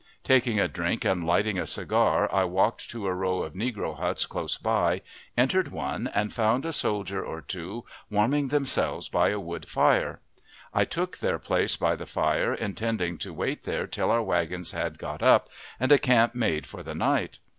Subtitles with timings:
[0.23, 4.25] Taking a drink and lighting a cigar, I walked to a row of negro huts
[4.25, 5.03] close by,
[5.37, 10.19] entered one and found a soldier or two warming themselves by a wood fire.
[10.73, 14.97] I took their place by the fire, intending to wait there till our wagons had
[14.97, 17.37] got up, and a camp made for the night.